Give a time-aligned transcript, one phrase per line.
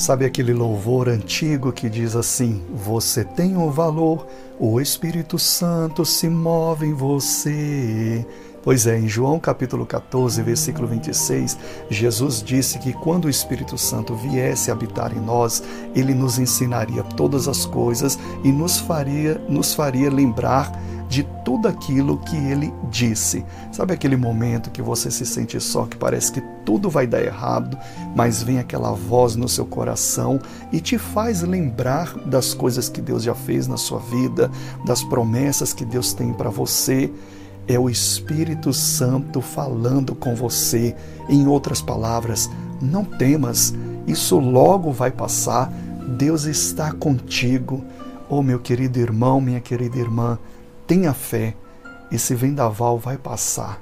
[0.00, 4.26] Sabe aquele louvor antigo que diz assim: Você tem o um valor,
[4.58, 8.26] o Espírito Santo se move em você.
[8.62, 11.58] Pois é, em João capítulo 14, versículo 26,
[11.90, 15.62] Jesus disse que quando o Espírito Santo viesse habitar em nós,
[15.94, 20.72] ele nos ensinaria todas as coisas e nos faria, nos faria lembrar
[21.10, 23.44] de tudo aquilo que ele disse.
[23.72, 27.76] Sabe aquele momento que você se sente só, que parece que tudo vai dar errado,
[28.14, 30.40] mas vem aquela voz no seu coração
[30.72, 34.48] e te faz lembrar das coisas que Deus já fez na sua vida,
[34.86, 37.12] das promessas que Deus tem para você?
[37.68, 40.96] é o Espírito Santo falando com você.
[41.28, 43.72] Em outras palavras, não temas,
[44.08, 45.72] isso logo vai passar.
[46.18, 47.84] Deus está contigo.
[48.28, 50.36] Oh, meu querido irmão, minha querida irmã,
[50.90, 51.54] tenha fé.
[52.10, 53.80] Esse vendaval vai passar.